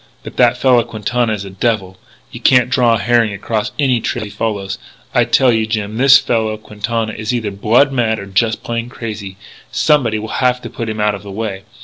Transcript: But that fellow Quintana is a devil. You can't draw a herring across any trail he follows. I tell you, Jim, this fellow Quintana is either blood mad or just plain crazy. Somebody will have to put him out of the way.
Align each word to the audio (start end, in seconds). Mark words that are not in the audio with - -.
But 0.23 0.35
that 0.37 0.57
fellow 0.57 0.81
Quintana 0.83 1.31
is 1.33 1.45
a 1.45 1.51
devil. 1.51 1.95
You 2.31 2.39
can't 2.39 2.71
draw 2.71 2.95
a 2.95 2.97
herring 2.97 3.33
across 3.33 3.71
any 3.77 3.99
trail 4.01 4.25
he 4.25 4.31
follows. 4.31 4.79
I 5.13 5.25
tell 5.25 5.53
you, 5.53 5.67
Jim, 5.67 5.97
this 5.97 6.17
fellow 6.17 6.57
Quintana 6.57 7.13
is 7.13 7.31
either 7.35 7.51
blood 7.51 7.91
mad 7.93 8.17
or 8.17 8.25
just 8.25 8.63
plain 8.63 8.89
crazy. 8.89 9.37
Somebody 9.71 10.17
will 10.17 10.29
have 10.41 10.59
to 10.63 10.71
put 10.71 10.89
him 10.89 10.99
out 10.99 11.13
of 11.13 11.21
the 11.21 11.29
way. 11.29 11.65